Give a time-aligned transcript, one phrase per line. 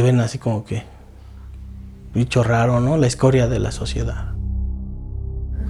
[0.00, 0.82] te ven así como que
[2.14, 2.96] bicho raro, ¿no?
[2.96, 4.32] La escoria de la sociedad.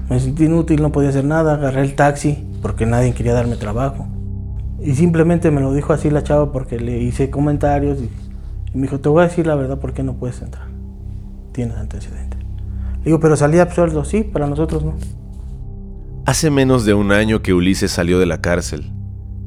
[0.09, 4.07] Me sentí inútil, no podía hacer nada, agarré el taxi porque nadie quería darme trabajo.
[4.81, 8.09] Y simplemente me lo dijo así la chava porque le hice comentarios y,
[8.73, 10.69] me dijo, te voy a decir la verdad, ¿por qué no puedes entrar?
[11.51, 12.39] Tienes antecedentes.
[12.99, 14.95] Le digo, pero salí absuelto, sí, para nosotros no.
[16.25, 18.93] Hace menos de un año que Ulises salió de la cárcel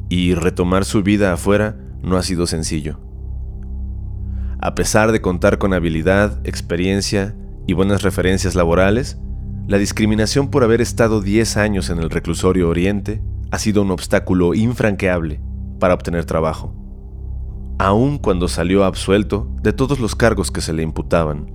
[0.09, 2.99] y retomar su vida afuera no ha sido sencillo.
[4.65, 7.35] A pesar de contar con habilidad, experiencia
[7.67, 9.17] y buenas referencias laborales,
[9.67, 14.53] la discriminación por haber estado 10 años en el reclusorio Oriente ha sido un obstáculo
[14.53, 15.41] infranqueable
[15.79, 16.73] para obtener trabajo,
[17.77, 21.51] aun cuando salió absuelto de todos los cargos que se le imputaban,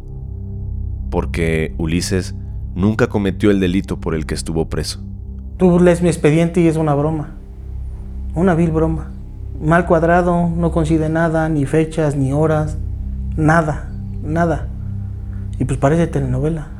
[1.10, 2.34] porque Ulises
[2.74, 5.02] nunca cometió el delito por el que estuvo preso.
[5.56, 7.30] Tú lees mi expediente y es una broma,
[8.34, 9.12] una vil broma.
[9.62, 12.76] Mal cuadrado, no coincide nada, ni fechas, ni horas.
[13.38, 13.88] Nada,
[14.20, 14.66] nada.
[15.60, 16.72] Y pues parece telenovela.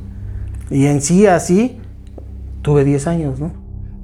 [0.70, 1.78] y en sí así
[2.62, 3.52] tuve 10 años, ¿no?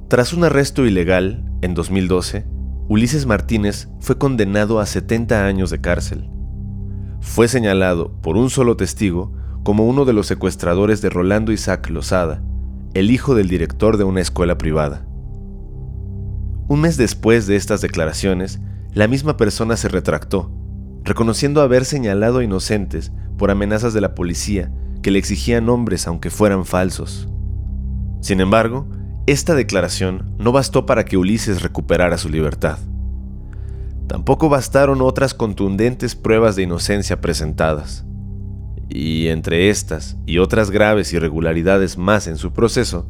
[0.09, 2.45] Tras un arresto ilegal en 2012,
[2.89, 6.29] Ulises Martínez fue condenado a 70 años de cárcel.
[7.23, 12.43] Fue señalado por un solo testigo como uno de los secuestradores de Rolando Isaac Lozada,
[12.93, 15.07] el hijo del director de una escuela privada.
[16.69, 18.61] Un mes después de estas declaraciones,
[18.93, 20.51] la misma persona se retractó
[21.05, 26.31] reconociendo haber señalado a inocentes por amenazas de la policía que le exigían nombres aunque
[26.31, 27.29] fueran falsos.
[28.21, 28.89] Sin embargo,
[29.27, 32.79] esta declaración no bastó para que Ulises recuperara su libertad.
[34.07, 38.05] Tampoco bastaron otras contundentes pruebas de inocencia presentadas.
[38.89, 43.07] Y entre estas y otras graves irregularidades más en su proceso,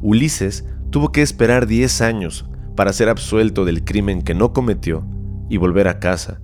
[0.00, 5.04] Ulises tuvo que esperar 10 años para ser absuelto del crimen que no cometió
[5.48, 6.40] y volver a casa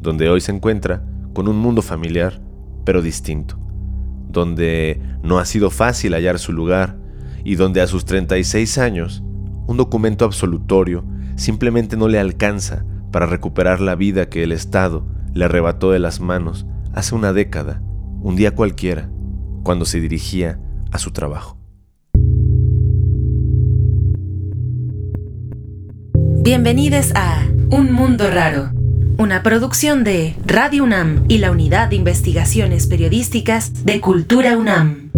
[0.00, 1.02] donde hoy se encuentra
[1.34, 2.40] con un mundo familiar,
[2.84, 3.58] pero distinto,
[4.28, 6.96] donde no ha sido fácil hallar su lugar
[7.44, 9.22] y donde a sus 36 años,
[9.66, 11.04] un documento absolutorio
[11.36, 16.20] simplemente no le alcanza para recuperar la vida que el Estado le arrebató de las
[16.20, 17.82] manos hace una década,
[18.20, 19.10] un día cualquiera,
[19.62, 20.60] cuando se dirigía
[20.90, 21.58] a su trabajo.
[26.42, 28.77] Bienvenidos a Un Mundo Raro
[29.18, 35.10] una producción de Radio UNAM y la Unidad de Investigaciones Periodísticas de Cultura UNAM.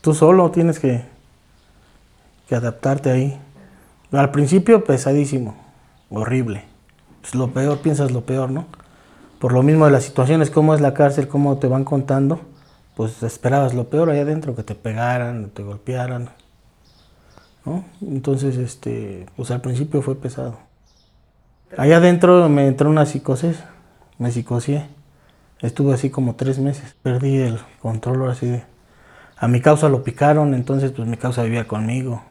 [0.00, 1.04] Tú solo tienes que,
[2.50, 3.38] adaptarte ahí.
[4.12, 5.56] Al principio pesadísimo,
[6.08, 6.64] horrible.
[7.22, 8.66] Es lo peor, piensas lo peor, ¿no?
[9.40, 12.40] Por lo mismo de las situaciones, cómo es la cárcel, cómo te van contando,
[12.94, 16.28] pues esperabas lo peor allá adentro, que te pegaran, te golpearan.
[17.64, 17.84] ¿no?
[18.02, 20.58] Entonces, este, pues al principio fue pesado.
[21.76, 23.56] Allá adentro me entró una psicosis,
[24.18, 24.88] me psicosié.
[25.60, 26.94] Estuve así como tres meses.
[27.02, 28.64] Perdí el control así de...
[29.38, 32.22] A mi causa lo picaron, entonces pues mi causa vivía conmigo.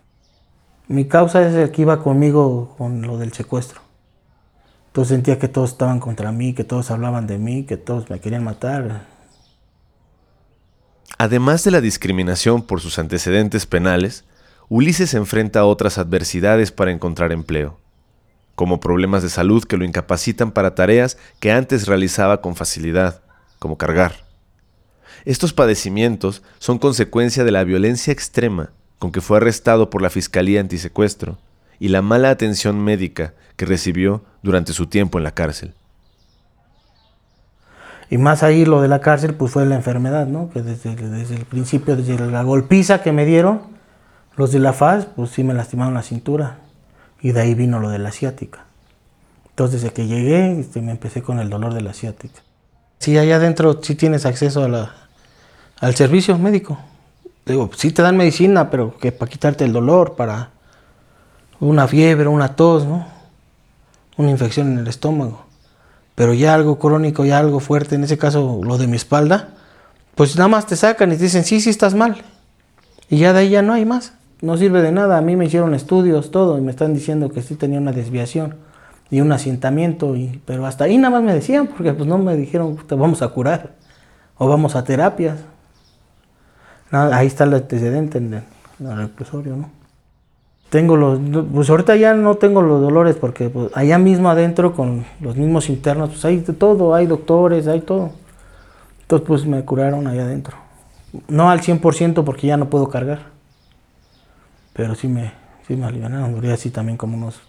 [0.87, 3.81] Mi causa es el que iba conmigo con lo del secuestro.
[4.89, 8.19] Entonces sentía que todos estaban contra mí, que todos hablaban de mí, que todos me
[8.19, 9.05] querían matar.
[11.19, 14.25] Además de la discriminación por sus antecedentes penales,
[14.67, 17.79] Ulises enfrenta otras adversidades para encontrar empleo,
[18.55, 23.21] como problemas de salud que lo incapacitan para tareas que antes realizaba con facilidad,
[23.59, 24.25] como cargar.
[25.23, 30.61] Estos padecimientos son consecuencia de la violencia extrema con que fue arrestado por la Fiscalía
[30.61, 31.37] Antisecuestro
[31.79, 35.73] y la mala atención médica que recibió durante su tiempo en la cárcel.
[38.09, 40.49] Y más ahí lo de la cárcel, pues fue la enfermedad, ¿no?
[40.49, 43.63] Que desde, el principio, desde la golpiza que me dieron,
[44.37, 46.59] los de la FAS, pues sí me lastimaron la cintura.
[47.19, 48.63] Y de ahí vino lo de la asiática.
[49.49, 52.39] Entonces, desde que llegué, este, me empecé con el dolor de la asiática.
[52.99, 54.63] Sí, allá adentro sí tienes acceso
[55.81, 56.79] al servicio médico.
[57.45, 60.51] Digo, sí te dan medicina, pero que para quitarte el dolor, para
[61.59, 63.18] una fiebre, una tos, ¿no?
[64.19, 65.45] Una infección en el estómago.
[66.13, 69.51] Pero ya algo crónico, ya algo fuerte, en ese caso lo de mi espalda,
[70.15, 72.17] pues nada más te sacan y te dicen, sí, sí estás mal.
[73.09, 74.11] Y ya de ahí ya no hay más.
[74.41, 75.17] No sirve de nada.
[75.17, 78.55] A mí me hicieron estudios, todo, y me están diciendo que sí tenía una desviación
[79.09, 82.35] y un asentamiento, y, pero hasta ahí nada más me decían, porque pues no me
[82.35, 83.71] dijeron, te vamos a curar,
[84.37, 85.37] o vamos a terapias.
[86.91, 88.43] ahí está el antecedente en el,
[88.81, 89.78] en el reclusorio, ¿no?
[90.69, 91.19] Tengo los,
[91.51, 95.69] pues ahorita ya no tengo los dolores porque pues, allá mismo adentro con los mismos
[95.69, 98.11] internos, pues hay de todo, hay doctores, hay todo.
[99.01, 100.55] Entonces pues me curaron allá adentro.
[101.27, 103.19] No al 100% porque ya no puedo cargar.
[104.73, 105.33] Pero sí me,
[105.67, 106.35] sí me alivianaron.
[106.35, 107.41] Duré así también como unos,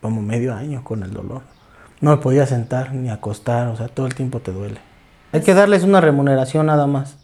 [0.00, 1.42] como medio año con el dolor.
[2.00, 4.80] No me podía sentar ni acostar, o sea, todo el tiempo te duele.
[5.32, 7.18] Hay que darles una remuneración nada más.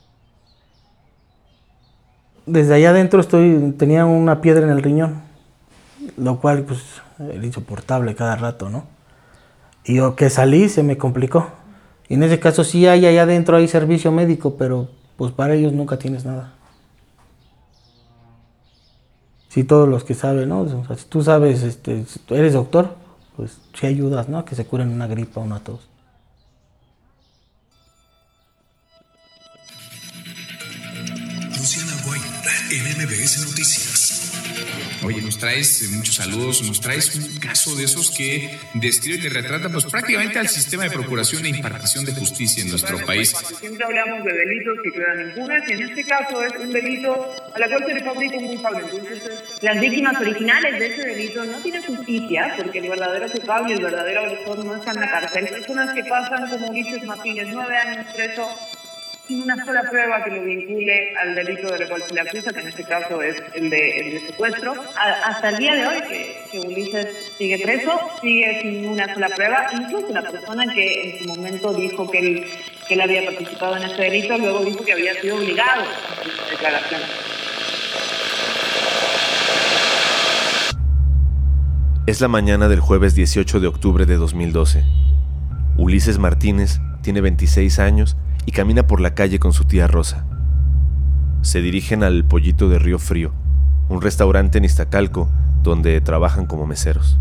[2.44, 5.22] Desde allá adentro estoy, tenía una piedra en el riñón,
[6.16, 6.80] lo cual pues
[7.18, 8.84] era insoportable cada rato, ¿no?
[9.84, 11.50] Y yo que salí se me complicó.
[12.08, 15.72] Y en ese caso sí hay allá adentro hay servicio médico, pero pues para ellos
[15.72, 16.54] nunca tienes nada.
[19.48, 20.66] Si todos los que saben, ¿no?
[20.96, 22.94] Si tú sabes, este, si tú eres doctor,
[23.36, 24.44] pues sí ayudas, ¿no?
[24.44, 25.80] Que se curen una gripa o una tos.
[31.58, 34.29] Luciana Weiner, en MBS Noticias.
[35.02, 39.28] Oye, nos traes eh, muchos saludos, nos traes un caso de esos que describe y
[39.28, 43.34] retrata pues prácticamente al sistema de procuración e impartición de justicia en nuestro país.
[43.58, 47.58] Siempre hablamos de delitos que quedan impunes y en este caso es un delito a
[47.58, 48.80] la cual se le fabrica un culpable.
[48.90, 49.22] Entonces,
[49.62, 53.82] Las víctimas originales de ese delito no tienen justicia porque el verdadero culpable y el
[53.82, 55.48] verdadero agresor no están en la cárcel.
[55.48, 58.48] personas que pasan, como Ulises Martínez, nueve años preso
[59.30, 62.60] sin una sola prueba que lo vincule al delito de cual se le acusa, que
[62.60, 64.74] en este caso es el de, el secuestro.
[64.96, 66.02] Hasta el día de hoy
[66.50, 69.70] que, Ulises sigue preso, sigue sin una sola prueba.
[69.72, 72.46] Incluso la persona que en su momento dijo que él,
[72.88, 76.26] que él había participado en ese delito, luego dijo que había sido obligado a hacer
[76.26, 77.00] esa declaración.
[82.08, 84.82] Es la mañana del jueves 18 de octubre de 2012.
[85.76, 88.16] Ulises Martínez tiene 26 años
[88.50, 90.26] y camina por la calle con su tía Rosa.
[91.40, 93.30] Se dirigen al Pollito de Río Frío,
[93.88, 95.30] un restaurante en Iztacalco
[95.62, 97.16] donde trabajan como meseros.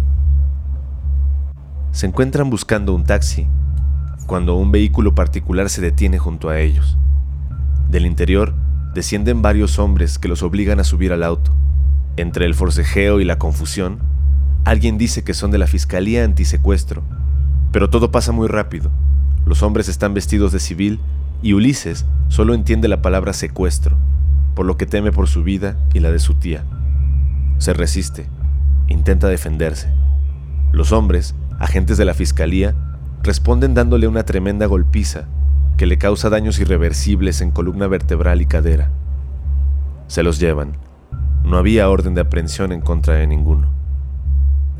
[1.91, 3.47] Se encuentran buscando un taxi
[4.25, 6.97] cuando un vehículo particular se detiene junto a ellos.
[7.91, 8.55] Del interior
[8.95, 11.51] descienden varios hombres que los obligan a subir al auto.
[12.17, 13.99] Entre el forcejeo y la confusión,
[14.65, 17.03] alguien dice que son de la Fiscalía Antisecuestro,
[17.71, 18.89] pero todo pasa muy rápido.
[19.45, 20.99] Los hombres están vestidos de civil
[21.41, 23.97] y Ulises solo entiende la palabra secuestro,
[24.55, 26.63] por lo que teme por su vida y la de su tía.
[27.57, 28.27] Se resiste,
[28.87, 29.89] intenta defenderse.
[30.71, 32.75] Los hombres, agentes de la Fiscalía,
[33.23, 35.25] responden dándole una tremenda golpiza
[35.77, 38.89] que le causa daños irreversibles en columna vertebral y cadera.
[40.07, 40.73] Se los llevan.
[41.43, 43.67] No había orden de aprehensión en contra de ninguno.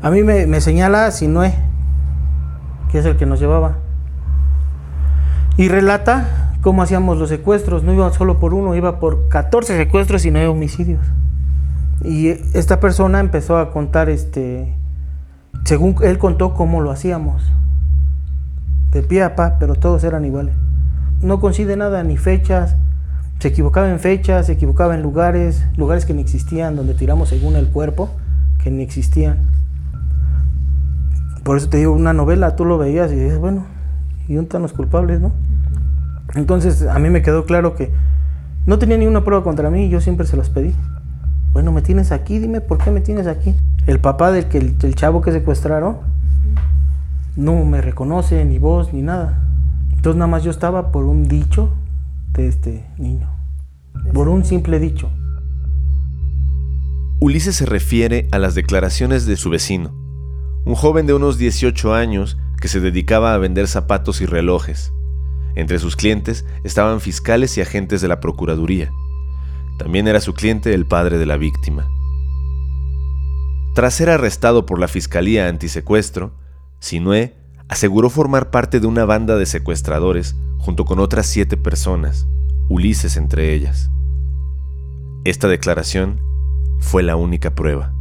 [0.02, 1.54] A mí me, señala Sinue,
[2.90, 3.78] que es el que nos llevaba.
[5.56, 7.82] Y relata cómo hacíamos los secuestros.
[7.82, 11.00] No iba solo por uno, iba por 14 secuestros y 9 homicidios.
[12.02, 14.74] Y esta persona empezó a contar, este,
[15.64, 17.42] según él contó, cómo lo hacíamos.
[18.92, 20.54] De pie a pa, pero todos eran iguales.
[21.22, 22.76] No coincide nada, ni fechas.
[23.38, 27.56] Se equivocaba en fechas, se equivocaba en lugares, lugares que ni existían, donde tiramos según
[27.56, 28.10] el cuerpo,
[28.62, 29.38] que ni existían.
[31.42, 33.64] Por eso te digo, una novela, tú lo veías y dices, bueno,
[34.28, 35.32] ¿y están los culpables, no?
[36.34, 37.90] Entonces a mí me quedó claro que
[38.66, 40.74] no tenía ni una prueba contra mí y yo siempre se los pedí.
[41.52, 43.54] Bueno, me tienes aquí, dime por qué me tienes aquí.
[43.86, 45.98] El papá del que el chavo que secuestraron
[47.36, 49.38] no me reconoce ni voz ni nada.
[49.92, 51.72] Entonces nada más yo estaba por un dicho
[52.32, 53.28] de este niño.
[54.12, 55.10] Por un simple dicho.
[57.20, 59.92] Ulises se refiere a las declaraciones de su vecino,
[60.64, 64.92] un joven de unos 18 años que se dedicaba a vender zapatos y relojes.
[65.54, 68.90] Entre sus clientes estaban fiscales y agentes de la Procuraduría.
[69.78, 71.88] También era su cliente el padre de la víctima.
[73.74, 76.32] Tras ser arrestado por la Fiscalía Antisecuestro,
[76.80, 77.34] Sinue
[77.68, 82.26] aseguró formar parte de una banda de secuestradores junto con otras siete personas,
[82.68, 83.90] Ulises entre ellas.
[85.24, 86.20] Esta declaración
[86.80, 87.92] fue la única prueba.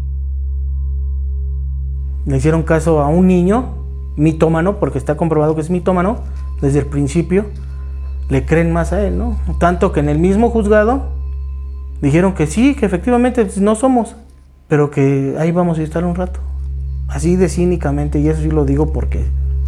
[2.26, 3.76] Le hicieron caso a un niño,
[4.16, 6.24] mitómano, porque está comprobado que es mitómano,
[6.62, 7.46] desde el principio,
[8.30, 9.40] le creen más a él, ¿no?
[9.60, 11.12] Tanto que en el mismo juzgado
[12.02, 14.16] dijeron que sí, que efectivamente no somos,
[14.68, 16.40] pero que ahí vamos a estar un rato.
[17.08, 19.26] Así de cínicamente, y eso sí lo digo porque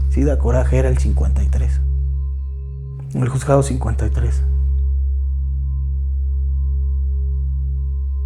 [0.10, 1.82] sí da coraje, era el 53.
[3.16, 4.44] El juzgado 53.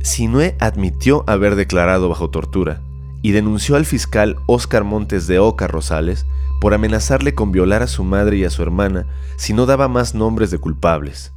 [0.02, 2.82] Sinue admitió haber declarado bajo tortura
[3.26, 6.28] y denunció al fiscal Óscar Montes de Oca Rosales
[6.62, 10.14] por amenazarle con violar a su madre y a su hermana si no daba más
[10.14, 11.34] nombres de culpables.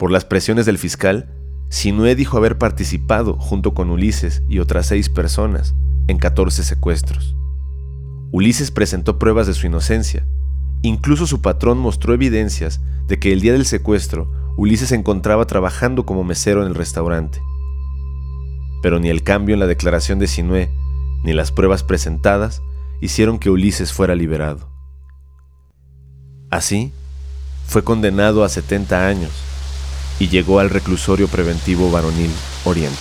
[0.00, 1.32] Por las presiones del fiscal,
[1.68, 5.76] Sinue dijo haber participado, junto con Ulises y otras seis personas,
[6.08, 7.36] en 14 secuestros.
[8.32, 10.26] Ulises presentó pruebas de su inocencia.
[10.82, 16.04] Incluso su patrón mostró evidencias de que el día del secuestro, Ulises se encontraba trabajando
[16.04, 17.40] como mesero en el restaurante.
[18.82, 20.81] Pero ni el cambio en la declaración de Sinué
[21.22, 22.62] ni las pruebas presentadas
[23.00, 24.68] hicieron que Ulises fuera liberado.
[26.50, 26.92] Así,
[27.66, 29.30] fue condenado a 70 años
[30.18, 32.30] y llegó al reclusorio preventivo varonil
[32.64, 32.98] Oriente.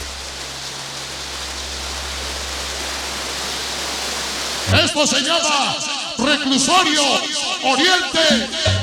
[4.83, 5.75] Esto se llama
[6.17, 7.01] reclusorio
[7.65, 8.80] Oriente.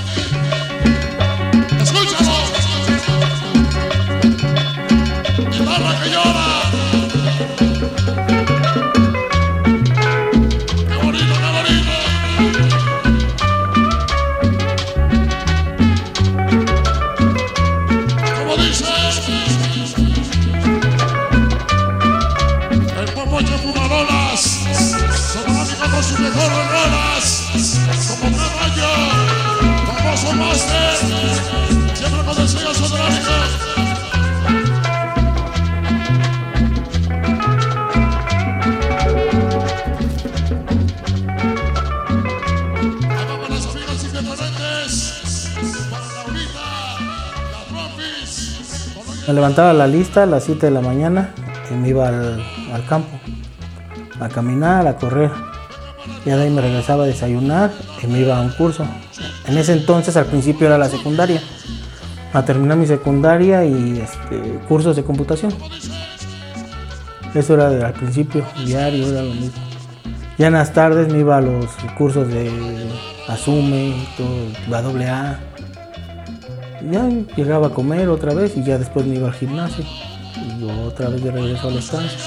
[49.28, 51.34] Me levantaba la lista a las 7 de la mañana
[51.70, 52.42] y me iba al,
[52.88, 53.10] campo
[54.18, 55.30] a caminar, a correr.
[56.24, 57.70] Ya de ahí me regresaba a desayunar
[58.02, 58.86] y me iba a un curso.
[59.46, 61.42] En ese entonces, al principio era la secundaria.
[62.32, 65.52] A terminar mi secundaria y este, cursos de computación.
[67.34, 69.60] Eso era al principio, diario, era lo mismo.
[70.38, 71.66] Ya en las tardes me iba a los
[71.98, 72.50] cursos de
[73.28, 75.38] Asume, todo, la AA.
[76.90, 79.84] Ya llegaba a comer otra vez y ya después me iba al gimnasio.
[80.60, 82.18] Y otra vez de regreso a la estancia.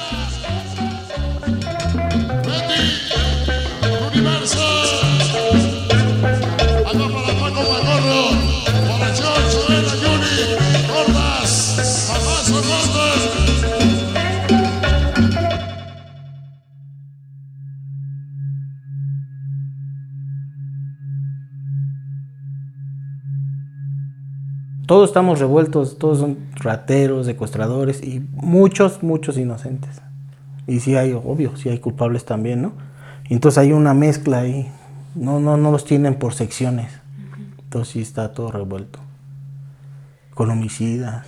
[24.86, 30.02] Todos estamos revueltos, todos son rateros, secuestradores y muchos, muchos inocentes.
[30.68, 32.74] Y sí hay, obvio, sí hay culpables también, ¿no?
[33.30, 34.72] Y entonces hay una mezcla ahí.
[35.16, 36.92] No, no, no los tienen por secciones.
[37.64, 39.00] Entonces sí está todo revuelto.
[40.34, 41.26] Con homicidas,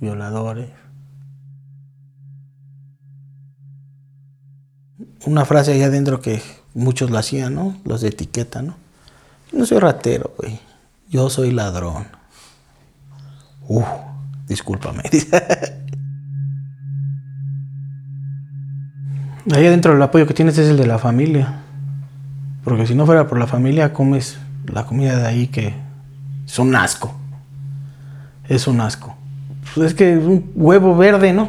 [0.00, 0.70] violadores.
[5.26, 6.40] Una frase ahí adentro que
[6.74, 7.76] muchos la hacían, ¿no?
[7.84, 8.76] Los de etiqueta, ¿no?
[9.50, 10.60] Yo no soy ratero, güey.
[11.08, 12.06] Yo soy ladrón.
[13.68, 13.84] Uh,
[14.46, 15.02] discúlpame.
[19.54, 21.62] Ahí adentro el apoyo que tienes es el de la familia.
[22.64, 25.72] Porque si no fuera por la familia, comes la comida de ahí que
[26.44, 27.14] es un asco.
[28.48, 29.14] Es un asco.
[29.74, 31.48] Pues es que es un huevo verde, ¿no?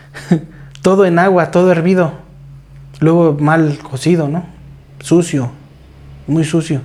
[0.82, 2.12] todo en agua, todo hervido.
[3.00, 4.44] Luego mal cocido, ¿no?
[5.00, 5.50] Sucio.
[6.26, 6.82] Muy sucio.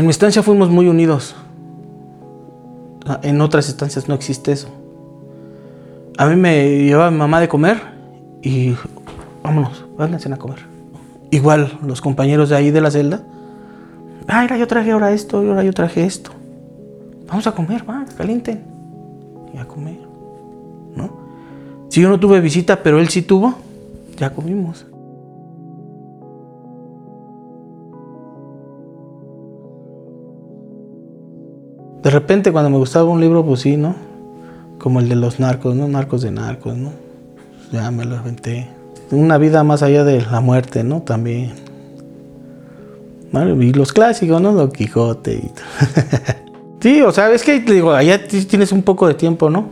[0.00, 1.34] En mi estancia fuimos muy unidos.
[3.04, 4.68] Ah, En otras estancias no existe eso.
[6.16, 7.82] A mí me llevaba mi mamá de comer
[8.40, 8.74] y
[9.42, 10.60] vámonos, váyanse a comer.
[11.30, 13.20] Igual los compañeros de ahí de la celda.
[14.26, 16.30] Ah, mira, yo traje ahora esto, y ahora yo traje esto.
[17.28, 18.62] Vamos a comer, va, calienten.
[19.52, 19.98] Y a comer.
[20.96, 21.10] ¿No?
[21.90, 23.54] Si yo no tuve visita, pero él sí tuvo,
[24.16, 24.86] ya comimos.
[32.02, 33.94] De repente cuando me gustaba un libro, pues sí, ¿no?
[34.78, 35.86] Como el de los narcos, ¿no?
[35.86, 36.92] Narcos de narcos, ¿no?
[37.72, 38.68] Ya me lo aventé.
[39.10, 41.02] Una vida más allá de la muerte, ¿no?
[41.02, 41.52] También.
[43.32, 44.52] Bueno, y los clásicos, ¿no?
[44.52, 45.50] Don Quijote y
[46.80, 49.68] Sí, o sea, es que digo, allá tienes un poco de tiempo, ¿no?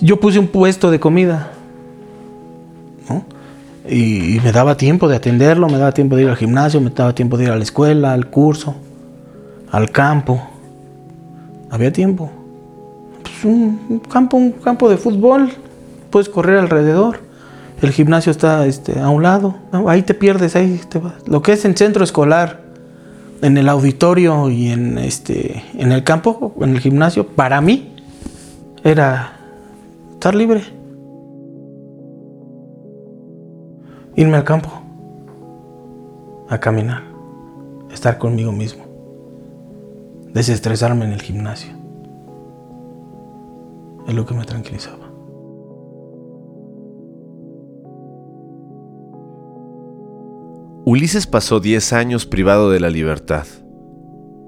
[0.00, 1.50] Yo puse un puesto de comida,
[3.08, 3.24] ¿no?
[3.88, 7.14] Y, me daba tiempo de atenderlo, me daba tiempo de ir al gimnasio, me daba
[7.14, 8.74] tiempo de ir a la escuela, al curso,
[9.70, 10.40] al campo.
[11.70, 12.30] Había tiempo.
[13.22, 15.50] Pues un, campo, un campo de fútbol,
[16.10, 17.20] puedes correr alrededor.
[17.82, 19.54] El gimnasio está este, a un lado,
[19.86, 21.14] ahí te pierdes, ahí te vas.
[21.26, 22.62] Lo que es en centro escolar,
[23.42, 27.94] en el auditorio y en, este, en el campo, en el gimnasio, para mí
[28.82, 29.36] era
[30.14, 30.75] estar libre.
[34.18, 34.70] Irme al campo
[36.48, 37.02] a caminar.
[37.92, 38.84] estar conmigo mismo,
[40.32, 41.72] desestresarme en el gimnasio.
[44.08, 45.06] Es lo que me tranquilizaba.
[50.86, 53.46] Ulises pasó 10 años privado de la libertad.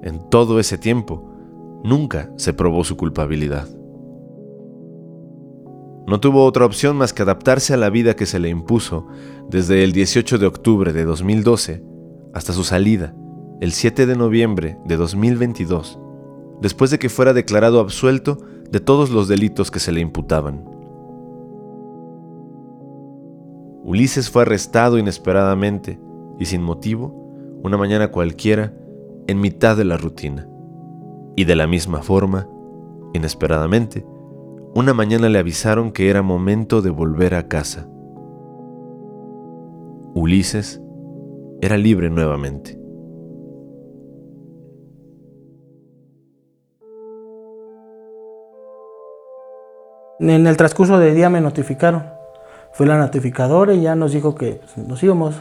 [0.01, 1.31] En todo ese tiempo,
[1.83, 3.67] nunca se probó su culpabilidad.
[6.07, 9.07] No tuvo otra opción más que adaptarse a la vida que se le impuso
[9.49, 11.83] desde el 18 de octubre de 2012
[12.33, 13.15] hasta su salida,
[13.61, 15.99] el 7 de noviembre de 2022,
[16.61, 18.37] después de que fuera declarado absuelto
[18.69, 20.63] de todos los delitos que se le imputaban.
[23.83, 25.99] Ulises fue arrestado inesperadamente
[26.37, 28.73] y sin motivo, una mañana cualquiera,
[29.27, 30.47] en mitad de la rutina.
[31.35, 32.47] Y de la misma forma,
[33.13, 34.05] inesperadamente,
[34.75, 37.87] una mañana le avisaron que era momento de volver a casa.
[40.13, 40.81] Ulises
[41.61, 42.79] era libre nuevamente.
[50.19, 52.03] En el transcurso del día me notificaron.
[52.73, 55.35] Fue la notificadora y ya nos dijo que nos íbamos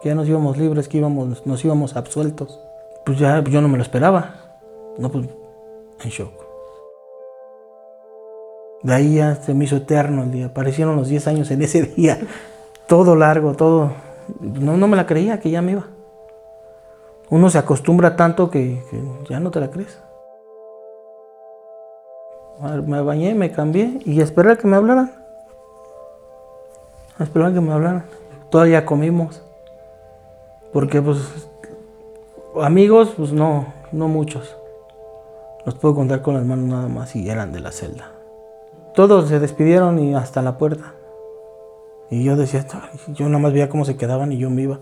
[0.00, 2.60] que ya nos íbamos libres, que íbamos, nos íbamos absueltos.
[3.04, 4.34] Pues ya yo no me lo esperaba.
[4.98, 5.26] No, pues
[6.04, 6.47] en shock.
[8.82, 10.46] De ahí ya se me hizo eterno el día.
[10.46, 12.18] Aparecieron los 10 años en ese día.
[12.86, 13.92] Todo largo, todo.
[14.40, 15.86] No, no me la creía que ya me iba.
[17.30, 18.82] Uno se acostumbra tanto que,
[19.28, 19.98] ya no te la crees.
[22.86, 25.12] Me bañé, me cambié y esperé a que me hablaran.
[27.20, 28.04] Esperé a que me hablaran.
[28.50, 29.42] Todavía comimos.
[30.72, 31.18] Porque pues
[32.62, 34.56] amigos, pues no, no muchos.
[35.66, 38.17] Los puedo contar con las manos nada más y eran de la celda.
[38.94, 40.94] Todos se despidieron y hasta la puerta.
[42.10, 42.66] Y yo decía,
[43.08, 44.78] yo nada más veía cómo se quedaban y yo me iba.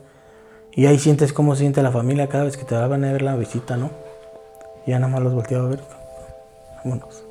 [0.73, 3.23] Y ahí sientes cómo se siente la familia cada vez que te van a ver
[3.23, 3.91] la visita, ¿no?
[4.87, 5.81] Y ya nada más los volteaba a ver.
[6.85, 7.25] Vámonos.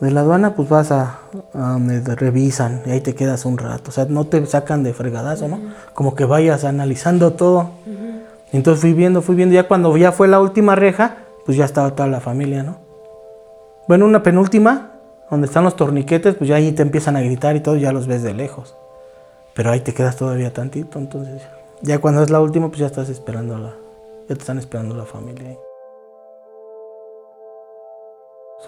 [0.00, 1.18] De la aduana pues vas a,
[1.52, 3.90] donde te revisan y ahí te quedas un rato.
[3.90, 5.60] O sea, no te sacan de fregadazo, ¿no?
[5.92, 7.70] Como que vayas analizando todo.
[8.52, 9.54] Entonces fui viendo, fui viendo.
[9.54, 11.16] Ya cuando ya fue la última reja,
[11.50, 12.78] pues ya estaba toda la familia, ¿no?
[13.88, 14.92] Bueno, una penúltima,
[15.28, 18.06] donde están los torniquetes, pues ya ahí te empiezan a gritar y todo, ya los
[18.06, 18.76] ves de lejos.
[19.52, 21.42] Pero ahí te quedas todavía tantito, entonces
[21.82, 23.70] ya cuando es la última, pues ya estás esperando la,
[24.28, 25.58] ya te están esperando la familia.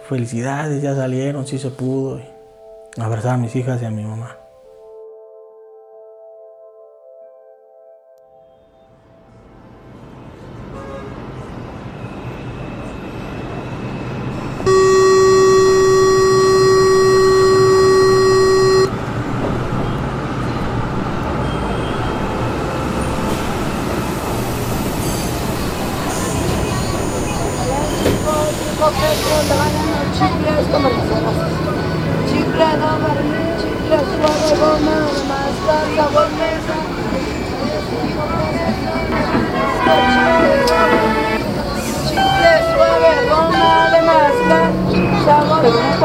[0.09, 2.19] Felicidades, ya salieron, sí se pudo.
[2.97, 4.42] abrazar a mis hijas y a mi mamá.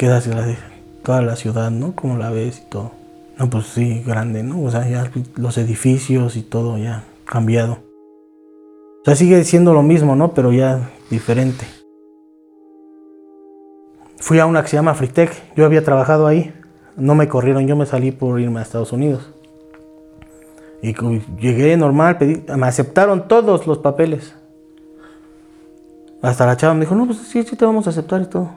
[0.00, 0.56] quedas en
[1.04, 1.94] toda la ciudad, ¿no?
[1.94, 2.92] Como la ves y todo.
[3.38, 4.62] No, pues sí, grande, ¿no?
[4.62, 7.80] O sea, ya los edificios y todo ya cambiado.
[9.02, 10.32] O sea, sigue siendo lo mismo, ¿no?
[10.32, 11.66] Pero ya diferente.
[14.16, 15.54] Fui a una que se llama Fritec.
[15.54, 16.54] Yo había trabajado ahí.
[17.00, 19.30] No me corrieron, yo me salí por irme a Estados Unidos.
[20.82, 20.94] Y
[21.40, 24.34] llegué normal, pedí, me aceptaron todos los papeles.
[26.22, 28.50] Hasta la chava me dijo, no, pues sí, sí te vamos a aceptar y todo.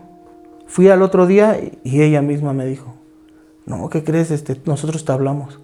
[0.68, 2.94] Fui al otro día y ella misma me dijo,
[3.66, 4.32] no, ¿qué crees?
[4.32, 5.60] Este, nosotros te hablamos.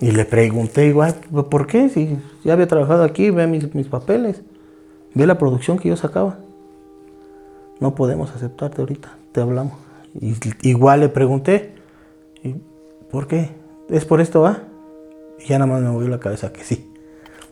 [0.00, 1.14] Y le pregunté igual,
[1.50, 1.88] ¿por qué?
[1.88, 4.42] Si ya había trabajado aquí, ve mis, papeles,
[5.14, 6.38] ve la producción que yo sacaba.
[7.80, 9.74] No podemos aceptarte ahorita, te hablamos.
[10.62, 11.73] Igual le pregunté,
[13.14, 13.48] ¿por qué?
[13.88, 14.58] ¿Es por esto, va?
[15.38, 16.92] Y ya nada más me movió la cabeza que sí.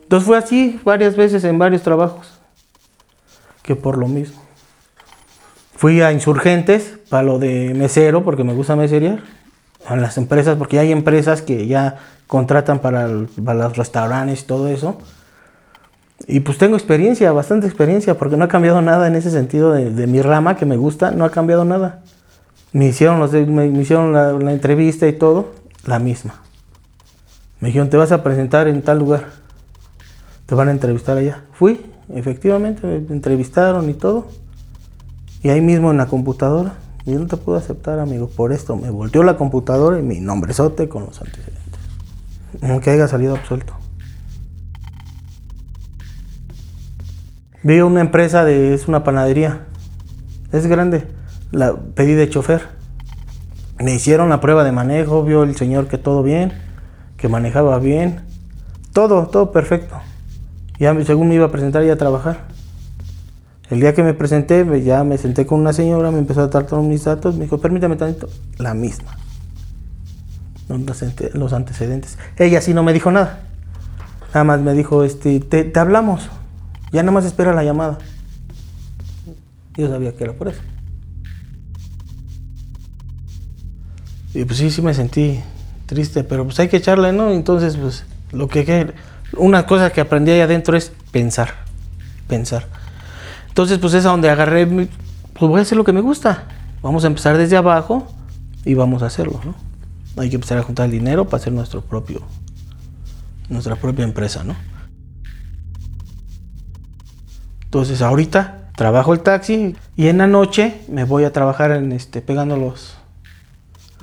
[0.01, 2.33] Entonces fue así varias veces en varios trabajos,
[3.61, 4.41] que por lo mismo.
[5.77, 9.21] Fui a Insurgentes para lo de mesero, porque me gusta meserear,
[9.87, 11.97] a las empresas, porque hay empresas que ya
[12.27, 14.97] contratan para, el- para los restaurantes y todo eso.
[16.27, 19.91] Y pues tengo experiencia, bastante experiencia, porque no ha cambiado nada en ese sentido de,
[19.91, 22.01] de mi rama que me gusta, no ha cambiado nada.
[22.73, 25.53] Me hicieron, los me, hicieron la, la entrevista y todo,
[25.85, 26.41] la misma.
[27.59, 29.27] Me dijeron, te vas a presentar en tal lugar,
[30.47, 31.45] te van a entrevistar allá.
[31.53, 31.79] Fui,
[32.13, 34.27] efectivamente, me entrevistaron y todo.
[35.43, 36.73] Y ahí mismo en la computadora,
[37.05, 38.75] yo no te puedo aceptar, amigo, por esto.
[38.75, 41.79] Me volteó la computadora y mi nombrezote con los antecedentes.
[42.61, 43.73] Aunque haya salido absuelto.
[47.61, 49.67] Vi una empresa de, es una panadería.
[50.51, 51.07] Es grande.
[51.53, 52.63] La pedí de chofer.
[53.77, 56.51] Me hicieron la prueba de manejo, vio el señor que todo bien,
[57.15, 58.21] que manejaba bien.
[58.91, 59.95] Todo, todo perfecto.
[60.79, 62.47] Ya según me iba a presentar ya a trabajar.
[63.69, 66.65] El día que me presenté, ya me senté con una señora, me empezó a dar
[66.65, 69.15] todos mis datos, me dijo, permítame tantito, la misma.
[70.69, 72.17] Los antecedentes.
[72.37, 73.41] Ella sí no me dijo nada.
[74.29, 76.29] Nada más me dijo, este, te, te hablamos.
[76.91, 77.99] Ya nada más espera la llamada.
[79.75, 80.61] Yo sabía que era por eso.
[84.33, 85.39] Y pues sí, sí me sentí
[85.85, 87.31] triste, pero pues hay que echarle, ¿no?
[87.31, 88.93] Entonces, pues lo que,
[89.37, 91.53] una cosa que aprendí ahí adentro es pensar,
[92.27, 92.67] pensar.
[93.47, 94.87] Entonces, pues es a donde agarré, pues
[95.39, 96.45] voy a hacer lo que me gusta.
[96.81, 98.07] Vamos a empezar desde abajo
[98.65, 99.53] y vamos a hacerlo, ¿no?
[100.17, 102.21] Hay que empezar a juntar el dinero para hacer nuestro propio,
[103.49, 104.55] nuestra propia empresa, ¿no?
[107.65, 112.21] Entonces, ahorita trabajo el taxi y en la noche me voy a trabajar en este
[112.21, 112.95] pegando los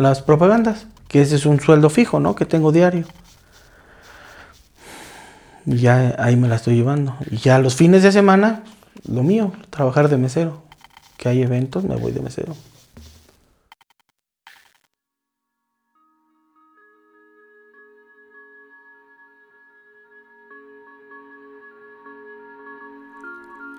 [0.01, 2.35] las propagandas, que ese es un sueldo fijo, ¿no?
[2.35, 3.05] Que tengo diario.
[5.67, 7.19] Y ya ahí me la estoy llevando.
[7.31, 8.63] Y ya los fines de semana,
[9.07, 10.63] lo mío, trabajar de mesero.
[11.19, 12.57] Que hay eventos, me voy de mesero.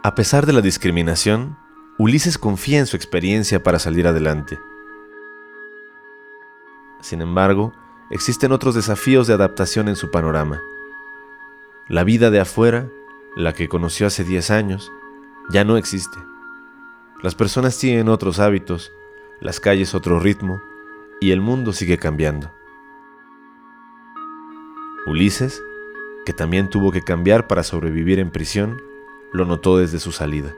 [0.03, 1.57] A pesar de la discriminación,
[1.97, 4.59] Ulises confía en su experiencia para salir adelante.
[7.01, 7.73] Sin embargo,
[8.09, 10.61] existen otros desafíos de adaptación en su panorama.
[11.87, 12.87] La vida de afuera,
[13.35, 14.91] la que conoció hace 10 años,
[15.49, 16.17] ya no existe.
[17.21, 18.91] Las personas tienen otros hábitos,
[19.39, 20.61] las calles otro ritmo,
[21.19, 22.51] y el mundo sigue cambiando.
[25.07, 25.61] Ulises,
[26.25, 28.81] que también tuvo que cambiar para sobrevivir en prisión,
[29.31, 30.53] lo notó desde su salida.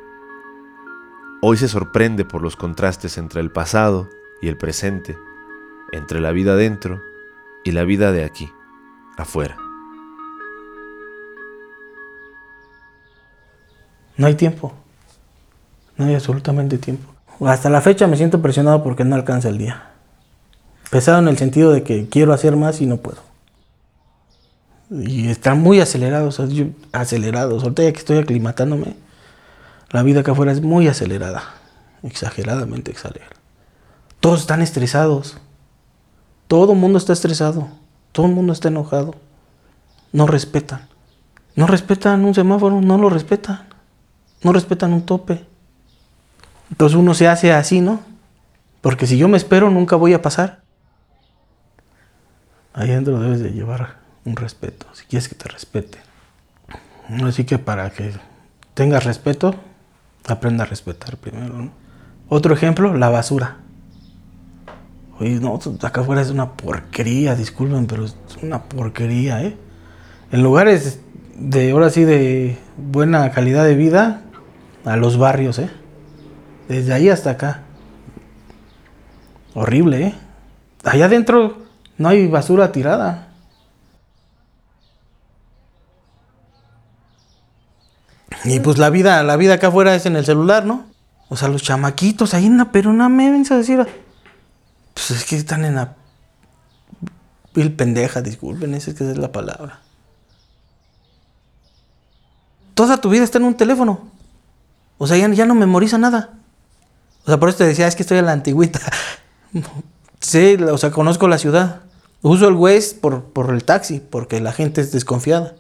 [1.42, 4.10] Hoy se sorprende por los contrastes entre el pasado
[4.42, 5.18] y el presente,
[5.94, 7.02] entre la vida dentro
[7.64, 8.52] y la vida de aquí,
[9.18, 9.58] afuera.
[14.18, 14.74] No hay tiempo.
[15.98, 17.14] No hay absolutamente tiempo.
[17.46, 19.90] Hasta la fecha me siento presionado porque no alcanza el día.
[20.90, 23.22] Pesado en el sentido de que quiero hacer más y no puedo.
[24.92, 26.40] Y están muy acelerados,
[26.92, 27.64] acelerados.
[27.64, 28.96] Ahorita ya que estoy aclimatándome,
[29.92, 31.44] la vida acá afuera es muy acelerada.
[32.04, 33.32] Exageradamente acelerada.
[34.20, 35.38] Todos están estresados.
[36.54, 37.68] Todo el mundo está estresado.
[38.12, 39.16] Todo el mundo está enojado.
[40.12, 40.88] No respetan.
[41.56, 43.66] No respetan un semáforo, no lo respetan.
[44.44, 45.48] No respetan un tope.
[46.70, 48.02] Entonces uno se hace así, ¿no?
[48.82, 50.62] Porque si yo me espero, nunca voy a pasar.
[52.76, 55.98] Ahí adentro debes de llevar un respeto, si quieres que te respete.
[57.24, 58.14] Así que para que
[58.76, 59.56] tengas respeto,
[60.28, 61.72] aprenda a respetar primero.
[62.30, 63.63] Otro ejemplo, la basura.
[65.20, 69.58] Oye, no, acá afuera es una porquería, disculpen, pero es una porquería, ¿eh?
[70.32, 71.02] En lugares
[71.36, 74.24] de, ahora sí, de buena calidad de vida,
[74.86, 75.70] a los barrios, ¿eh?
[76.68, 77.62] Desde ahí hasta acá.
[79.54, 80.16] Horrible, ¿eh?
[80.84, 81.58] Allá adentro
[81.98, 83.30] no hay basura tirada.
[88.46, 90.86] Y pues la vida, la vida acá afuera es en el celular, ¿no?
[91.30, 93.86] O sea, los chamaquitos ahí en la pero una mensa decir.
[95.08, 95.96] Pues es que están en la
[97.54, 99.82] vil pendeja, disculpen, esa es que es la palabra.
[102.74, 104.08] Toda tu vida está en un teléfono.
[104.98, 106.32] O sea, ya, no memoriza nada.
[107.26, 108.80] O sea, por eso te decía, es que estoy a la antigüita.
[110.20, 111.82] sí, o sea, conozco la ciudad.
[112.22, 115.56] Uso el Waze por, por el taxi, porque la gente es desconfiada.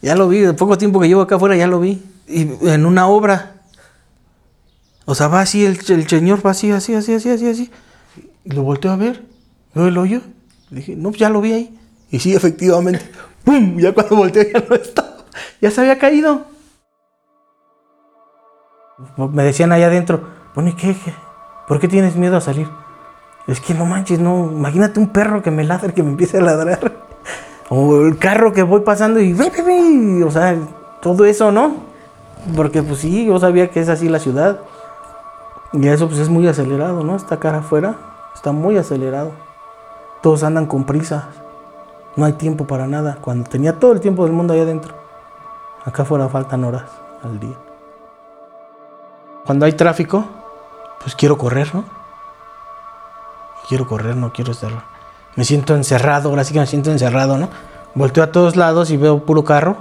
[0.00, 2.02] Ya lo vi, de poco tiempo que llevo acá afuera ya lo vi.
[2.28, 3.55] Y en una obra.
[5.06, 7.70] O sea, va así, el, señor va así, así, así, así, así, así.
[8.44, 9.22] Y lo volteo a ver.
[9.74, 10.20] Veo el hoyo.
[10.70, 11.78] Dije, no, ya lo vi ahí.
[12.10, 13.00] Y sí, efectivamente,
[13.44, 13.78] ¡Pum!
[13.78, 15.16] Ya cuando volteó ya no estaba.
[15.60, 16.44] Ya se había caído.
[19.16, 20.96] Me decían allá adentro, bueno, ¿y qué?
[21.68, 22.68] ¿Por qué tienes miedo a salir?
[23.46, 24.50] Es que no manches, no.
[24.50, 27.06] Imagínate un perro que me ladre, que me empiece a ladrar.
[27.68, 29.32] O el carro que voy pasando y.
[29.32, 30.56] ve, ve, ve, O sea,
[31.02, 31.78] todo eso, ¿no?
[32.54, 34.60] Porque pues sí, yo sabía que es así la ciudad.
[35.72, 37.16] Y eso pues es muy acelerado, ¿no?
[37.16, 37.96] Esta cara afuera
[38.34, 39.32] está muy acelerado.
[40.22, 41.28] Todos andan con prisa.
[42.16, 43.18] No hay tiempo para nada.
[43.20, 44.94] Cuando tenía todo el tiempo del mundo ahí adentro.
[45.84, 46.84] Acá afuera faltan horas
[47.22, 47.56] al día.
[49.44, 50.24] Cuando hay tráfico,
[51.00, 51.84] pues quiero correr, ¿no?
[53.68, 54.70] Quiero correr, no quiero estar.
[55.36, 57.48] Me siento encerrado, ahora sí que me siento encerrado, ¿no?
[57.94, 59.76] Volteo a todos lados y veo puro carro.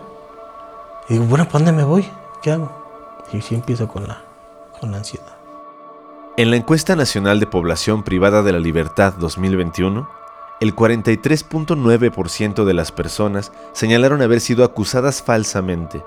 [1.08, 2.10] Y digo, bueno, ¿para dónde me voy?
[2.42, 2.70] ¿Qué hago?
[3.32, 4.22] Y sí empiezo con la,
[4.80, 5.35] con la ansiedad.
[6.38, 10.10] En la encuesta nacional de población privada de la libertad 2021,
[10.60, 16.04] el 43.9% de las personas señalaron haber sido acusadas falsamente,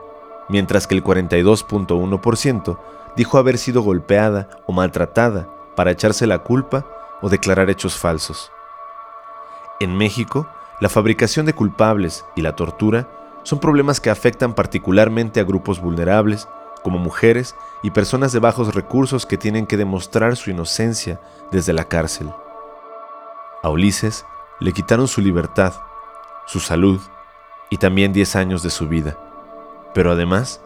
[0.51, 2.79] mientras que el 42.1%
[3.17, 6.87] dijo haber sido golpeada o maltratada para echarse la culpa
[7.23, 8.53] o declarar hechos falsos.
[9.81, 10.47] En México,
[10.79, 13.09] la fabricación de culpables y la tortura
[13.45, 19.27] son problemas que afectan particularmente a grupos vulnerables, como mujeres y personas de bajos recursos
[19.27, 22.31] que tienen que demostrar su inocencia desde la cárcel.
[23.63, 24.25] A Ulises
[24.61, 25.75] le quitaron su libertad,
[26.47, 27.01] su salud
[27.71, 29.19] y también 10 años de su vida,
[29.95, 30.61] pero además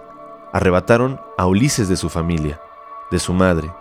[0.53, 2.61] arrebataron a Ulises de su familia,
[3.11, 3.72] de su madre.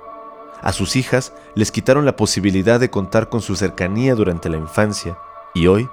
[0.62, 5.18] A sus hijas les quitaron la posibilidad de contar con su cercanía durante la infancia
[5.54, 5.90] y hoy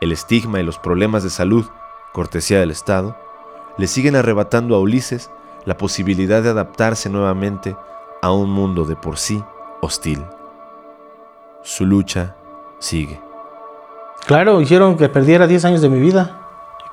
[0.00, 1.66] el estigma y los problemas de salud,
[2.12, 3.16] cortesía del Estado,
[3.76, 5.30] le siguen arrebatando a Ulises
[5.64, 7.76] la posibilidad de adaptarse nuevamente
[8.22, 9.42] a un mundo de por sí
[9.80, 10.24] hostil.
[11.62, 12.36] Su lucha
[12.78, 13.20] sigue.
[14.26, 16.40] Claro, hicieron que perdiera 10 años de mi vida,